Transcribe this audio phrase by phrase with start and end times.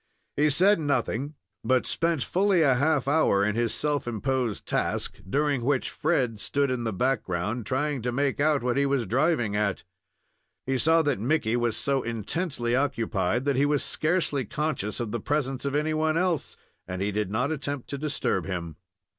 [0.35, 5.63] He said nothing, but spent fully a half hour in his self imposed task, during
[5.63, 9.83] which Fred stood in the background, trying to make out what he was driving at.
[10.65, 15.19] He saw that Mickey was so intently occupied that he was scarcely conscious of the
[15.19, 16.57] presence of any one else,
[16.87, 18.77] and he did not attempt to disturb him.